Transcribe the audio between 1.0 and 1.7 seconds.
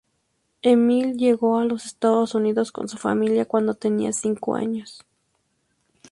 llegó a